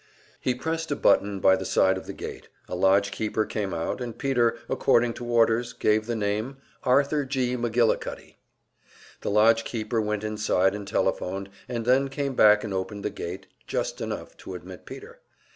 He 0.39 0.55
pressed 0.55 0.89
a 0.89 0.95
button 0.95 1.39
by 1.39 1.55
the 1.55 1.63
side 1.63 1.95
of 1.95 2.07
the 2.07 2.13
gate, 2.13 2.49
and 2.67 2.73
a 2.73 2.75
lodgekeeper 2.75 3.45
came 3.45 3.71
out, 3.71 4.01
and 4.01 4.17
Peter, 4.17 4.57
according 4.67 5.13
to 5.13 5.25
orders, 5.27 5.73
gave 5.73 6.07
the 6.07 6.15
name 6.15 6.57
"Arthur 6.81 7.23
G. 7.23 7.55
McGillicuddy." 7.55 8.37
The 9.21 9.29
lodge 9.29 9.63
keeper 9.63 10.01
went 10.01 10.23
inside 10.23 10.73
and 10.73 10.87
telephoned, 10.87 11.49
and 11.69 11.85
then 11.85 12.07
came 12.09 12.33
back 12.33 12.63
and 12.63 12.73
opened 12.73 13.05
the 13.05 13.11
gate, 13.11 13.45
just 13.67 14.01
enough 14.01 14.35
to 14.37 14.55
admit 14.55 14.87
Peter. 14.87 15.19